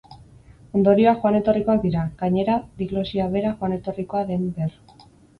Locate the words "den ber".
4.31-4.73